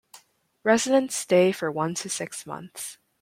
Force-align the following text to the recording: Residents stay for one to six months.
Residents 0.63 1.15
stay 1.15 1.51
for 1.51 1.69
one 1.71 1.93
to 1.93 2.09
six 2.09 2.47
months. 2.47 2.97